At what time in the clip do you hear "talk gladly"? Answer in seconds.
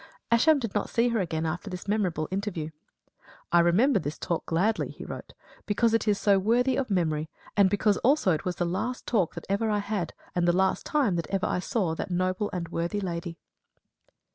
4.17-4.89